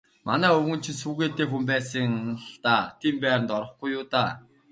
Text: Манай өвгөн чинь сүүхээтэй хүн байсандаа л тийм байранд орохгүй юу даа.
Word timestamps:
Манай 0.27 0.51
өвгөн 0.57 0.81
чинь 0.83 0.99
сүүхээтэй 1.01 1.47
хүн 1.49 1.63
байсандаа 1.71 2.83
л 2.87 2.91
тийм 3.01 3.15
байранд 3.23 3.49
орохгүй 3.57 3.89
юу 3.97 4.03
даа. 4.11 4.31